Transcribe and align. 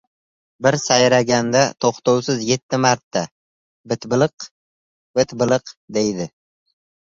Bir 0.67 0.77
sayraganda 0.83 1.61
to‘xtovsiz 1.85 2.41
yetti 2.47 2.81
marta 2.87 3.23
«bit- 3.93 4.09
biliq», 4.15 4.49
«bit-biliq» 5.21 5.73
deydi. 6.01 6.31